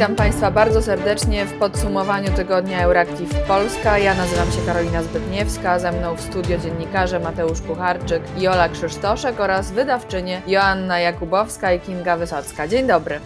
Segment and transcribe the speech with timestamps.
[0.00, 3.98] Witam Państwa bardzo serdecznie w podsumowaniu tygodnia Euractiv Polska.
[3.98, 9.40] Ja nazywam się Karolina Zbytniewska, ze mną w studio dziennikarze Mateusz Kucharczyk i Ola Krzysztoszek
[9.40, 12.68] oraz wydawczynie Joanna Jakubowska i Kinga Wysocka.
[12.68, 13.20] Dzień dobry.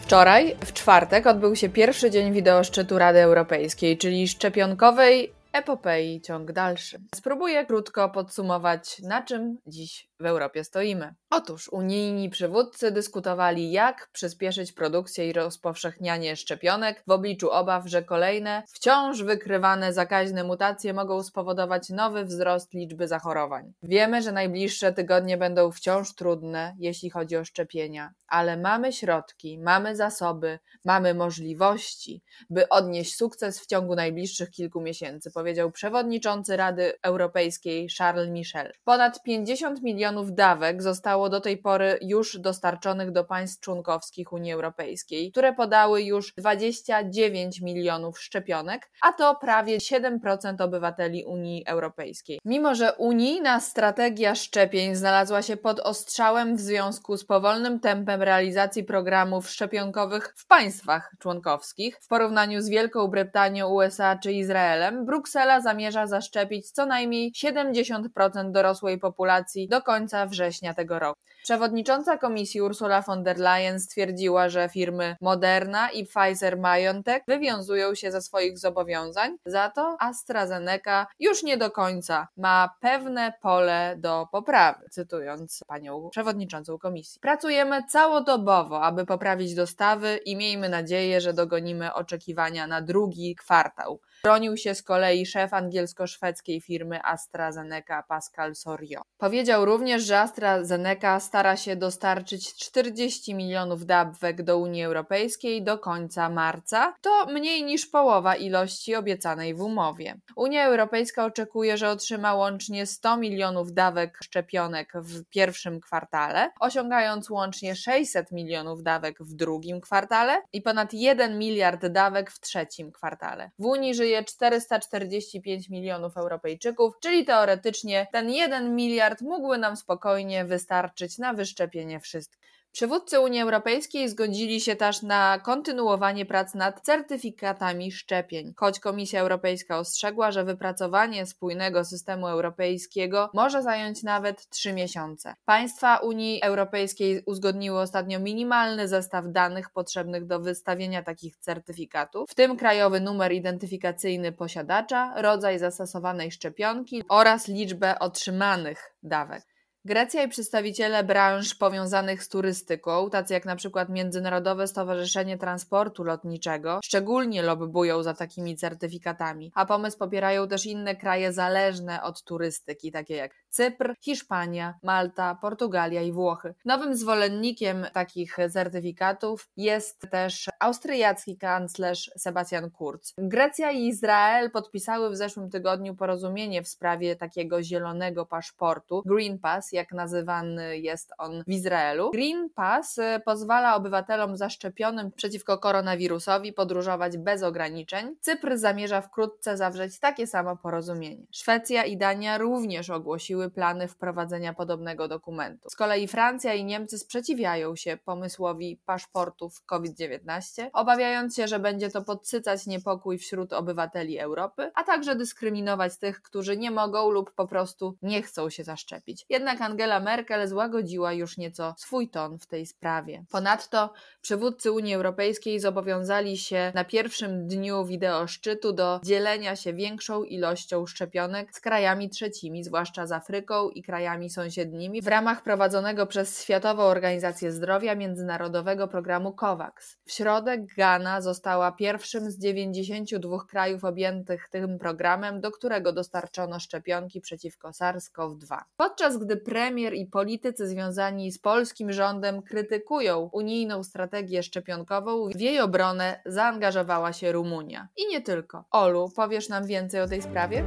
[0.00, 7.00] Wczoraj, w czwartek, odbył się pierwszy dzień wideoszczytu Rady Europejskiej, czyli szczepionkowej epopei ciąg dalszy.
[7.14, 11.14] Spróbuję krótko podsumować, na czym dziś w Europie stoimy.
[11.30, 18.62] Otóż unijni przywódcy dyskutowali, jak przyspieszyć produkcję i rozpowszechnianie szczepionek w obliczu obaw, że kolejne,
[18.68, 23.72] wciąż wykrywane zakaźne mutacje mogą spowodować nowy wzrost liczby zachorowań.
[23.82, 29.96] Wiemy, że najbliższe tygodnie będą wciąż trudne, jeśli chodzi o szczepienia, ale mamy środki, mamy
[29.96, 37.88] zasoby, mamy możliwości, by odnieść sukces w ciągu najbliższych kilku miesięcy, powiedział przewodniczący Rady Europejskiej
[37.98, 38.72] Charles Michel.
[38.84, 45.30] Ponad 50 milionów dawek zostało do tej pory już dostarczonych do państw członkowskich Unii Europejskiej,
[45.30, 52.38] które podały już 29 milionów szczepionek, a to prawie 7% obywateli Unii Europejskiej.
[52.44, 58.84] Mimo, że unijna strategia szczepień znalazła się pod ostrzałem w związku z powolnym tempem realizacji
[58.84, 66.06] programów szczepionkowych w państwach członkowskich, w porównaniu z Wielką Brytanią, USA czy Izraelem, Bruksela zamierza
[66.06, 71.20] zaszczepić co najmniej 70% dorosłej populacji do końca września tego roku.
[71.48, 78.22] Przewodnicząca komisji Ursula von der Leyen stwierdziła, że firmy Moderna i Pfizer-BioNTech wywiązują się ze
[78.22, 85.64] swoich zobowiązań, za to AstraZeneca już nie do końca ma pewne pole do poprawy, cytując
[85.66, 87.20] panią przewodniczącą komisji.
[87.20, 94.00] Pracujemy całodobowo, aby poprawić dostawy i miejmy nadzieję, że dogonimy oczekiwania na drugi kwartał.
[94.24, 99.02] Bronił się z kolei szef angielsko-szwedzkiej firmy AstraZeneca Pascal Sorio.
[99.18, 106.28] Powiedział również, że AstraZeneca stara się dostarczyć 40 milionów dawek do Unii Europejskiej do końca
[106.28, 106.94] marca.
[107.00, 110.16] To mniej niż połowa ilości obiecanej w umowie.
[110.36, 117.76] Unia Europejska oczekuje, że otrzyma łącznie 100 milionów dawek szczepionek w pierwszym kwartale, osiągając łącznie
[117.76, 123.50] 600 milionów dawek w drugim kwartale i ponad 1 miliard dawek w trzecim kwartale.
[123.58, 131.18] W Unii żyje 445 milionów Europejczyków, czyli teoretycznie ten 1 miliard mógłby nam spokojnie wystarczyć
[131.18, 132.48] na wyszczepienie wszystkich.
[132.72, 139.78] Przywódcy Unii Europejskiej zgodzili się też na kontynuowanie prac nad certyfikatami szczepień, choć Komisja Europejska
[139.78, 145.34] ostrzegła, że wypracowanie spójnego systemu europejskiego może zająć nawet trzy miesiące.
[145.44, 152.56] Państwa Unii Europejskiej uzgodniły ostatnio minimalny zestaw danych potrzebnych do wystawienia takich certyfikatów, w tym
[152.56, 159.57] krajowy numer identyfikacyjny posiadacza, rodzaj zastosowanej szczepionki oraz liczbę otrzymanych dawek.
[159.84, 167.42] Grecja i przedstawiciele branż powiązanych z turystyką, tacy jak przykład Międzynarodowe Stowarzyszenie Transportu Lotniczego, szczególnie
[167.42, 173.34] lobbują za takimi certyfikatami, a pomysł popierają też inne kraje zależne od turystyki, takie jak
[173.50, 176.54] Cypr, Hiszpania, Malta, Portugalia i Włochy.
[176.64, 183.12] Nowym zwolennikiem takich certyfikatów jest też austriacki kanclerz Sebastian Kurz.
[183.18, 189.72] Grecja i Izrael podpisały w zeszłym tygodniu porozumienie w sprawie takiego zielonego paszportu, Green Pass,
[189.72, 192.10] jak nazywany jest on w Izraelu.
[192.10, 198.16] Green Pass y, pozwala obywatelom zaszczepionym przeciwko koronawirusowi podróżować bez ograniczeń.
[198.20, 201.26] Cypr zamierza wkrótce zawrzeć takie samo porozumienie.
[201.32, 205.68] Szwecja i Dania również ogłosiły plany wprowadzenia podobnego dokumentu.
[205.70, 212.02] Z kolei Francja i Niemcy sprzeciwiają się pomysłowi paszportów COVID-19, obawiając się, że będzie to
[212.02, 217.96] podsycać niepokój wśród obywateli Europy, a także dyskryminować tych, którzy nie mogą lub po prostu
[218.02, 219.26] nie chcą się zaszczepić.
[219.28, 223.24] Jednak Angela Merkel złagodziła już nieco swój ton w tej sprawie.
[223.30, 230.86] Ponadto przywódcy Unii Europejskiej zobowiązali się na pierwszym dniu wideoszczytu do dzielenia się większą ilością
[230.86, 236.82] szczepionek z krajami trzecimi, zwłaszcza z Afryką i krajami sąsiednimi, w ramach prowadzonego przez Światową
[236.82, 239.96] Organizację Zdrowia międzynarodowego programu COVAX.
[240.04, 247.20] W środę Ghana została pierwszym z 92 krajów objętych tym programem, do którego dostarczono szczepionki
[247.20, 248.58] przeciwko SARS-CoV-2.
[248.76, 255.60] Podczas gdy premier i politycy związani z polskim rządem krytykują unijną strategię szczepionkową, w jej
[255.60, 257.88] obronę zaangażowała się Rumunia.
[257.96, 258.64] I nie tylko.
[258.70, 260.64] Olu, powiesz nam więcej o tej sprawie?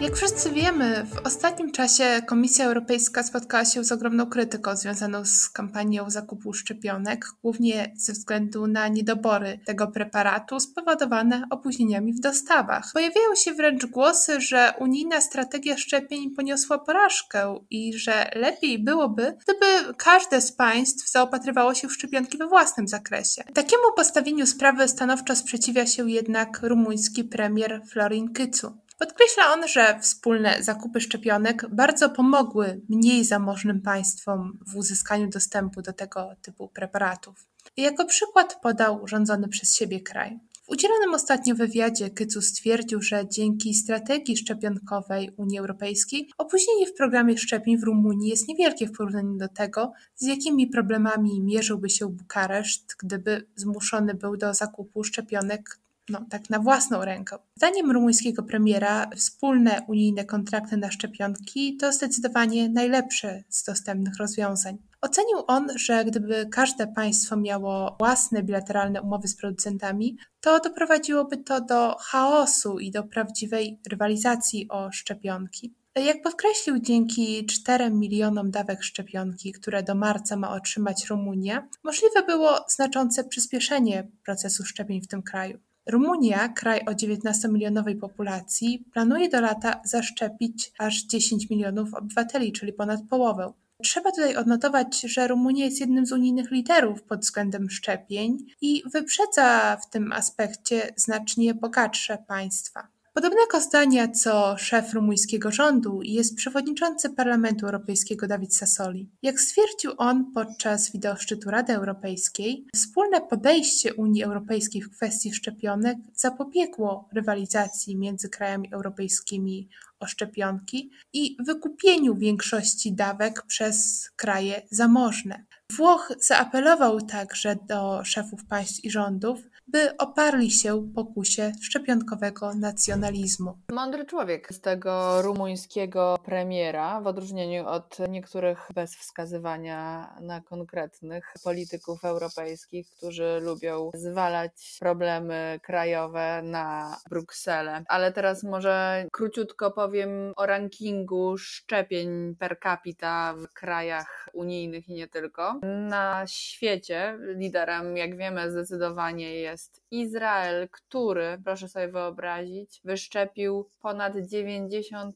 [0.00, 5.48] Jak wszyscy wiemy, w ostatnim czasie Komisja Europejska spotkała się z ogromną krytyką związaną z
[5.48, 12.90] kampanią zakupu szczepionek, głównie ze względu na niedobory tego preparatu spowodowane opóźnieniami w dostawach.
[12.92, 19.94] Pojawiają się wręcz głosy, że unijna strategia szczepień poniosła porażkę i że lepiej byłoby, gdyby
[19.94, 23.44] każde z państw zaopatrywało się w szczepionki we własnym zakresie.
[23.54, 28.85] Takiemu postawieniu sprawy stanowczo sprzeciwia się jednak rumuński premier Florin Kycu.
[28.98, 35.92] Podkreśla on, że wspólne zakupy szczepionek bardzo pomogły mniej zamożnym państwom w uzyskaniu dostępu do
[35.92, 37.46] tego typu preparatów.
[37.76, 40.38] I jako przykład podał rządzony przez siebie kraj.
[40.66, 47.38] W udzielonym ostatnio wywiadzie Kycu stwierdził, że dzięki strategii szczepionkowej Unii Europejskiej opóźnienie w programie
[47.38, 52.96] szczepień w Rumunii jest niewielkie w porównaniu do tego, z jakimi problemami mierzyłby się Bukareszt,
[52.98, 55.78] gdyby zmuszony był do zakupu szczepionek
[56.08, 57.38] no, tak na własną rękę.
[57.56, 64.78] Zdaniem rumuńskiego premiera wspólne unijne kontrakty na szczepionki to zdecydowanie najlepsze z dostępnych rozwiązań.
[65.00, 71.60] Ocenił on, że gdyby każde państwo miało własne bilateralne umowy z producentami, to doprowadziłoby to
[71.60, 75.74] do chaosu i do prawdziwej rywalizacji o szczepionki.
[76.04, 82.64] Jak podkreślił, dzięki 4 milionom dawek szczepionki, które do marca ma otrzymać Rumunia, możliwe było
[82.68, 85.58] znaczące przyspieszenie procesu szczepień w tym kraju.
[85.86, 93.00] Rumunia, kraj o 19-milionowej populacji, planuje do lata zaszczepić aż 10 milionów obywateli, czyli ponad
[93.10, 93.52] połowę.
[93.82, 99.76] Trzeba tutaj odnotować, że Rumunia jest jednym z unijnych liderów pod względem szczepień i wyprzedza
[99.76, 102.95] w tym aspekcie znacznie bogatsze państwa.
[103.16, 109.10] Podobnego zdania co szef rumuńskiego rządu jest przewodniczący Parlamentu Europejskiego Dawid Sassoli.
[109.22, 117.08] Jak stwierdził on podczas wideoszczytu Rady Europejskiej, wspólne podejście Unii Europejskiej w kwestii szczepionek zapobiegło
[117.12, 119.68] rywalizacji między krajami europejskimi
[120.00, 125.44] o szczepionki i wykupieniu większości dawek przez kraje zamożne.
[125.72, 133.58] Włoch zaapelował także do szefów państw i rządów, by oparli się pokusie szczepionkowego nacjonalizmu.
[133.72, 142.04] Mądry człowiek z tego rumuńskiego premiera, w odróżnieniu od niektórych bez wskazywania na konkretnych polityków
[142.04, 147.84] europejskich, którzy lubią zwalać problemy krajowe na Brukselę.
[147.88, 155.08] Ale teraz może króciutko powiem o rankingu szczepień per capita w krajach unijnych i nie
[155.08, 155.60] tylko.
[155.88, 164.14] Na świecie liderem, jak wiemy, zdecydowanie jest jest Izrael, który, proszę sobie wyobrazić, wyszczepił ponad
[164.14, 165.12] 90%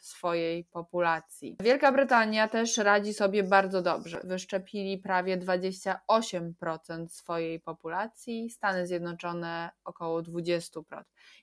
[0.00, 1.56] swojej populacji.
[1.60, 4.20] Wielka Brytania też radzi sobie bardzo dobrze.
[4.24, 10.82] Wyszczepili prawie 28% swojej populacji, Stany Zjednoczone około 20%.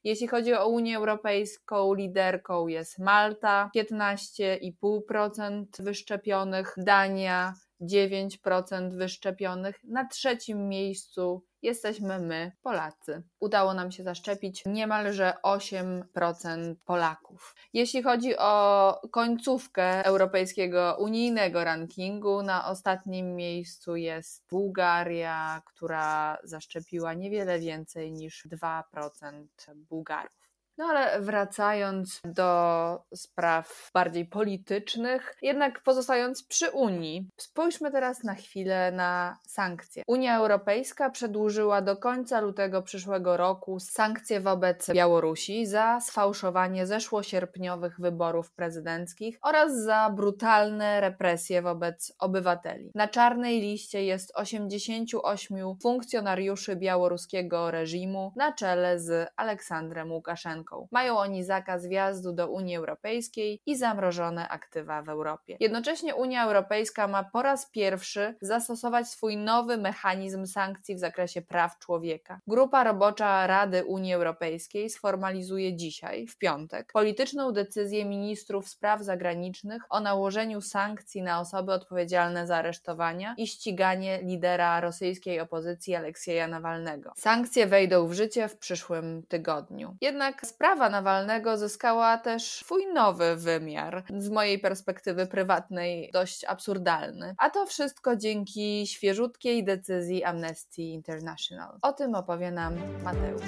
[0.03, 9.83] Jeśli chodzi o Unię Europejską, liderką jest Malta, 15,5% wyszczepionych, Dania 9% wyszczepionych.
[9.83, 13.23] Na trzecim miejscu jesteśmy my, Polacy.
[13.39, 17.55] Udało nam się zaszczepić niemalże 8% Polaków.
[17.73, 27.59] Jeśli chodzi o końcówkę europejskiego unijnego rankingu, na ostatnim miejscu jest Bułgaria, która zaszczepiła niewiele
[27.59, 29.45] więcej niż 2%
[29.75, 30.52] Bułgarów.
[30.77, 38.91] No ale wracając do spraw bardziej politycznych, jednak pozostając przy Unii, spójrzmy teraz na chwilę
[38.91, 40.03] na sankcje.
[40.07, 48.51] Unia Europejska przedłużyła do końca lutego przyszłego roku sankcje wobec Białorusi za sfałszowanie zeszłosierpniowych wyborów
[48.51, 52.91] prezydenckich oraz za brutalne represje wobec obywateli.
[52.95, 60.62] Na czarnej liście jest 88 funkcjonariuszy białoruskiego reżimu na czele z Aleksandrem Łukaszenką.
[60.91, 65.57] Mają oni zakaz wjazdu do Unii Europejskiej i zamrożone aktywa w Europie.
[65.59, 71.79] Jednocześnie Unia Europejska ma po raz pierwszy zastosować swój nowy mechanizm sankcji w zakresie praw
[71.79, 72.39] człowieka.
[72.47, 79.99] Grupa robocza Rady Unii Europejskiej sformalizuje dzisiaj, w piątek, polityczną decyzję ministrów spraw zagranicznych o
[79.99, 87.11] nałożeniu sankcji na osoby odpowiedzialne za aresztowania i ściganie lidera rosyjskiej opozycji Aleksieja Nawalnego.
[87.15, 89.97] Sankcje wejdą w życie w przyszłym tygodniu.
[90.01, 97.35] Jednak sprawa Nawalnego zyskała też swój nowy wymiar, z mojej perspektywy prywatnej dość absurdalny.
[97.37, 101.77] A to wszystko dzięki świeżutkiej decyzji Amnesty International.
[101.81, 103.41] O tym opowie nam Mateusz.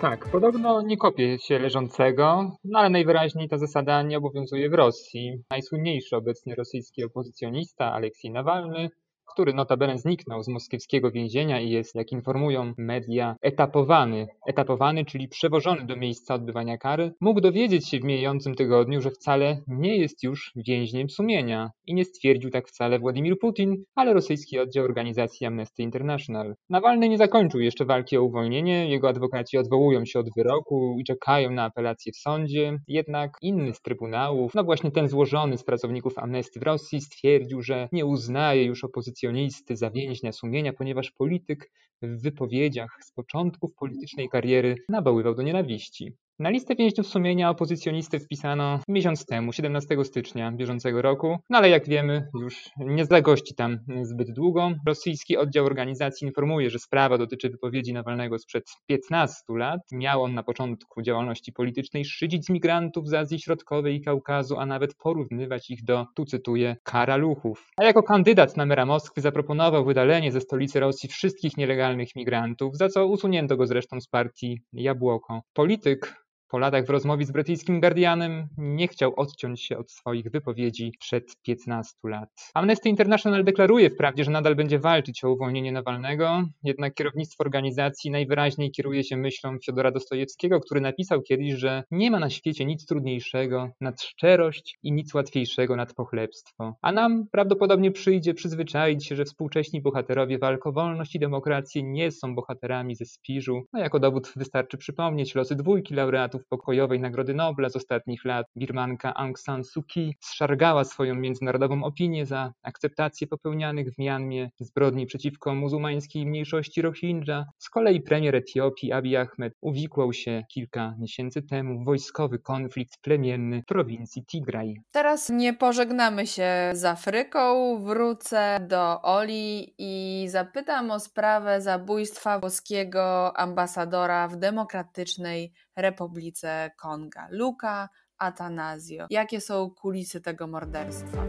[0.00, 5.42] Tak, podobno nie kopie się leżącego, no ale najwyraźniej ta zasada nie obowiązuje w Rosji.
[5.50, 8.90] Najsłynniejszy obecnie rosyjski opozycjonista Aleksiej Nawalny
[9.36, 14.26] który notabene zniknął z moskiewskiego więzienia i jest, jak informują media, etapowany.
[14.46, 19.62] Etapowany, czyli przewożony do miejsca odbywania kary, mógł dowiedzieć się w mijającym tygodniu, że wcale
[19.66, 21.70] nie jest już więźniem sumienia.
[21.86, 26.54] I nie stwierdził tak wcale Władimir Putin, ale rosyjski oddział organizacji Amnesty International.
[26.70, 31.50] Nawalny nie zakończył jeszcze walki o uwolnienie, jego adwokaci odwołują się od wyroku i czekają
[31.50, 36.60] na apelację w sądzie, jednak inny z trybunałów, no właśnie ten złożony z pracowników Amnesty
[36.60, 38.84] w Rosji, stwierdził, że nie uznaje już
[39.26, 41.70] opozycjonisty za więźnia sumienia, ponieważ polityk
[42.02, 46.12] w wypowiedziach z początków politycznej kariery nawoływał do nienawiści.
[46.38, 51.88] Na listę więźniów sumienia opozycjonisty wpisano miesiąc temu, 17 stycznia bieżącego roku, no ale jak
[51.88, 54.70] wiemy, już nie zagości tam zbyt długo.
[54.86, 59.80] Rosyjski oddział organizacji informuje, że sprawa dotyczy wypowiedzi Nawalnego sprzed 15 lat.
[59.92, 64.94] Miał on na początku działalności politycznej szydzić migrantów z Azji Środkowej i Kaukazu, a nawet
[64.94, 67.70] porównywać ich do, tu cytuję, karaluchów.
[67.76, 72.88] A jako kandydat na mera Moskwy zaproponował wydalenie ze stolicy Rosji wszystkich nielegalnych migrantów, za
[72.88, 75.42] co usunięto go zresztą z partii Jabłoko.
[75.52, 80.92] Polityk po latach w rozmowie z brytyjskim Guardianem nie chciał odciąć się od swoich wypowiedzi
[81.00, 82.50] przed 15 lat.
[82.54, 88.70] Amnesty International deklaruje wprawdzie, że nadal będzie walczyć o uwolnienie Nawalnego, jednak kierownictwo organizacji najwyraźniej
[88.70, 93.70] kieruje się myślą Fiodora Dostojewskiego, który napisał kiedyś, że nie ma na świecie nic trudniejszego
[93.80, 96.74] nad szczerość i nic łatwiejszego nad pochlebstwo.
[96.82, 102.10] A nam prawdopodobnie przyjdzie przyzwyczaić się, że współcześni bohaterowie walk o wolność i demokrację nie
[102.10, 103.62] są bohaterami ze Spiżu.
[103.72, 109.14] No jako dowód wystarczy przypomnieć losy dwójki laureatów pokojowej Nagrody Nobla z ostatnich lat, Birmanka
[109.14, 115.54] Aung San Suu Kyi, zszargała swoją międzynarodową opinię za akceptację popełnianych w Mianmie zbrodni przeciwko
[115.54, 117.44] muzułmańskiej mniejszości Rohingya.
[117.58, 123.62] Z kolei premier Etiopii Abiy Ahmed uwikłał się kilka miesięcy temu w wojskowy konflikt plemienny
[123.62, 124.74] w prowincji Tigraj.
[124.92, 133.36] Teraz nie pożegnamy się z Afryką, wrócę do Oli i zapytam o sprawę zabójstwa włoskiego
[133.36, 139.06] ambasadora w Demokratycznej Republice Konga, Luca Atanasio.
[139.10, 141.24] Jakie są kulisy tego morderstwa?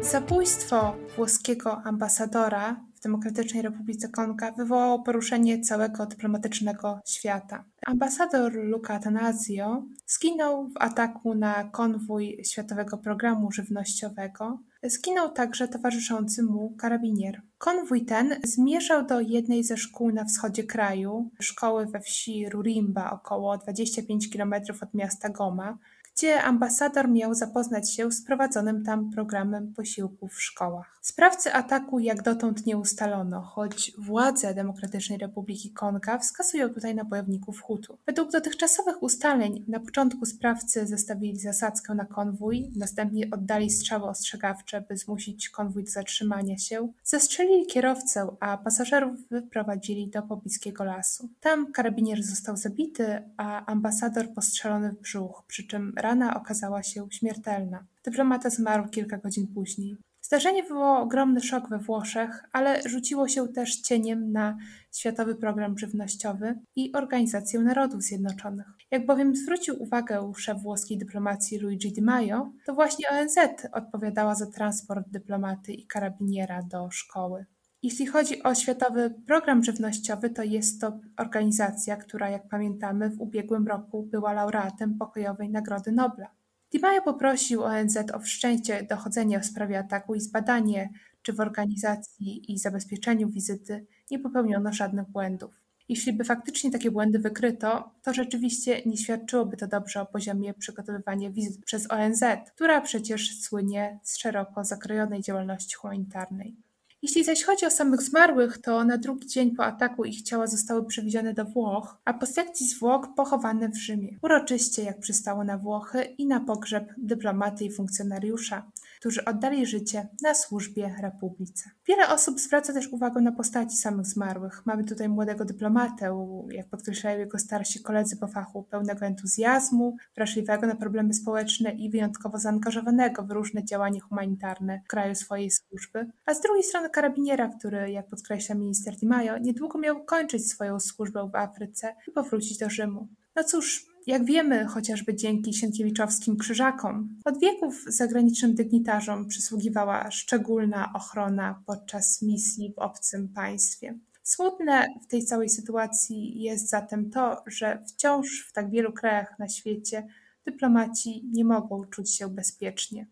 [0.00, 7.64] Zabójstwo włoskiego ambasadora w Demokratycznej Republice Konga wywołało poruszenie całego dyplomatycznego świata.
[7.86, 14.58] Ambasador Luca Atanasio zginął w ataku na konwój Światowego Programu Żywnościowego.
[14.82, 17.42] Zginął także towarzyszący mu karabinier.
[17.58, 23.58] Konwój ten zmierzał do jednej ze szkół na wschodzie kraju, szkoły we wsi Rurimba, około
[23.58, 25.78] 25 km od miasta Goma,
[26.16, 30.98] gdzie ambasador miał zapoznać się z prowadzonym tam programem posiłków w szkołach.
[31.02, 37.60] Sprawcy ataku jak dotąd nie ustalono, choć władze Demokratycznej Republiki Konga wskazują tutaj na bojowników
[37.60, 37.98] Hutu.
[38.06, 44.96] Według dotychczasowych ustaleń na początku sprawcy zestawili zasadzkę na konwój, następnie oddali strzały ostrzegawcze, by
[44.96, 51.28] zmusić konwój do zatrzymania się, zestrzelili kierowcę, a pasażerów wyprowadzili do pobliskiego lasu.
[51.40, 57.84] Tam karabinier został zabity, a ambasador postrzelony w brzuch, przy czym rana okazała się śmiertelna.
[58.04, 59.96] Dyplomata zmarł kilka godzin później.
[60.24, 64.56] Zdarzenie wywołało ogromny szok we Włoszech, ale rzuciło się też cieniem na
[64.92, 68.66] Światowy Program Żywnościowy i Organizację Narodów Zjednoczonych.
[68.90, 73.36] Jak bowiem zwrócił uwagę szef włoskiej dyplomacji Luigi Di Maio, to właśnie ONZ
[73.72, 77.46] odpowiadała za transport dyplomaty i karabiniera do szkoły.
[77.82, 83.66] Jeśli chodzi o Światowy Program Żywnościowy, to jest to organizacja, która, jak pamiętamy, w ubiegłym
[83.66, 86.43] roku była laureatem pokojowej Nagrody Nobla.
[86.74, 90.90] Di Maio poprosił ONZ o wszczęcie dochodzenia w sprawie ataku i zbadanie,
[91.22, 95.60] czy w organizacji i zabezpieczeniu wizyty nie popełniono żadnych błędów.
[95.88, 101.30] Jeśli by faktycznie takie błędy wykryto, to rzeczywiście nie świadczyłoby to dobrze o poziomie przygotowywania
[101.30, 106.63] wizyt przez ONZ, która przecież słynie z szeroko zakrojonej działalności humanitarnej.
[107.04, 110.86] Jeśli zaś chodzi o samych zmarłych, to na drugi dzień po ataku ich ciała zostały
[110.86, 114.18] przewiezione do Włoch, a po sekcji zwłok pochowane w Rzymie.
[114.22, 118.70] Uroczyście, jak przystało na Włochy i na pogrzeb dyplomaty i funkcjonariusza,
[119.00, 121.70] którzy oddali życie na służbie Republice.
[121.88, 124.62] Wiele osób zwraca też uwagę na postaci samych zmarłych.
[124.66, 130.74] Mamy tutaj młodego dyplomatę, jak podkreślają jego starsi koledzy po fachu, pełnego entuzjazmu, wrażliwego na
[130.74, 136.40] problemy społeczne i wyjątkowo zaangażowanego w różne działania humanitarne w kraju swojej służby, a z
[136.40, 141.36] drugiej strony karabiniera, który, jak podkreśla minister Di Maio, niedługo miał kończyć swoją służbę w
[141.36, 143.08] Afryce i powrócić do Rzymu.
[143.36, 151.62] No cóż, jak wiemy, chociażby dzięki Sienkiewiczowskim krzyżakom, od wieków zagranicznym dygnitarzom przysługiwała szczególna ochrona
[151.66, 153.98] podczas misji w obcym państwie.
[154.22, 159.48] Smutne w tej całej sytuacji jest zatem to, że wciąż w tak wielu krajach na
[159.48, 160.06] świecie
[160.44, 163.06] dyplomaci nie mogą czuć się bezpiecznie.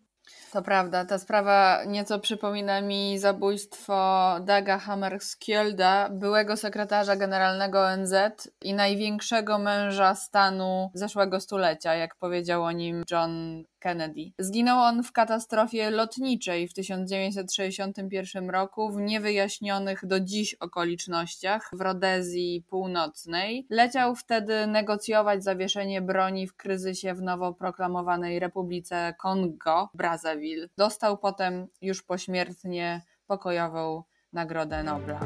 [0.53, 3.95] To prawda, ta sprawa nieco przypomina mi zabójstwo
[4.41, 8.13] Daga Hammarskjölda, byłego sekretarza generalnego ONZ
[8.61, 14.31] i największego męża stanu zeszłego stulecia, jak powiedział o nim John Kennedy.
[14.39, 22.63] Zginął on w katastrofie lotniczej w 1961 roku w niewyjaśnionych do dziś okolicznościach w Rodezji
[22.69, 23.67] Północnej.
[23.69, 30.67] Leciał wtedy negocjować zawieszenie broni w kryzysie w nowo proklamowanej Republice Kongo, Brazzaville.
[30.77, 35.19] Dostał potem już pośmiertnie pokojową Nagrodę Nobla.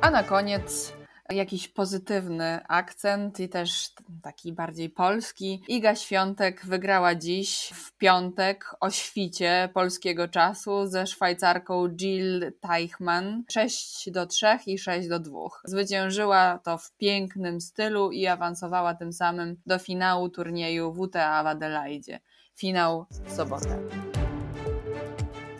[0.00, 0.97] A na koniec
[1.32, 3.90] jakiś pozytywny akcent i też
[4.22, 5.62] taki bardziej polski.
[5.68, 14.10] Iga Świątek wygrała dziś w piątek o świcie polskiego czasu ze Szwajcarką Jill Teichmann 6
[14.10, 15.38] do 3 i 6 do 2.
[15.64, 22.20] Zwyciężyła to w pięknym stylu i awansowała tym samym do finału turnieju WTA w Adelaide.
[22.56, 23.78] Finał w sobotę.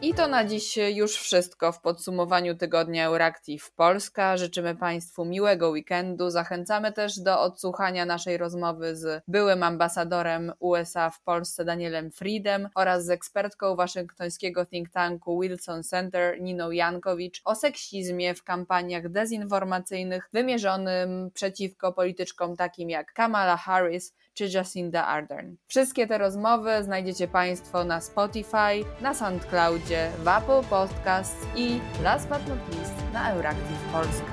[0.08, 4.36] I to na dziś już wszystko w podsumowaniu tygodnia Euractiv Polska.
[4.36, 6.30] Życzymy Państwu miłego weekendu.
[6.30, 13.04] Zachęcamy też do odsłuchania naszej rozmowy z byłym ambasadorem USA w Polsce Danielem Friedem oraz
[13.04, 21.30] z ekspertką waszyngtońskiego think tanku Wilson Center Niną Jankowicz o seksizmie w kampaniach dezinformacyjnych wymierzonym
[21.34, 25.57] przeciwko polityczkom takim jak Kamala Harris czy Jacinda Ardern.
[25.66, 32.49] Wszystkie te rozmowy znajdziecie Państwo na Spotify, na SoundCloudzie, w Apple Podcasts i last but
[32.49, 34.33] not least na Euractiv Polska.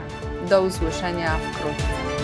[0.50, 2.15] Do usłyszenia wkrótce.